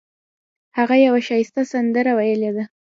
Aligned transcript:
هغه 0.77 0.95
یوه 1.05 1.19
ښایسته 1.27 1.61
سندره 1.71 2.11
ویلې 2.17 2.51
ده 2.55 2.63